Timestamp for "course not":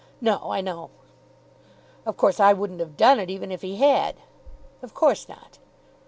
4.95-5.59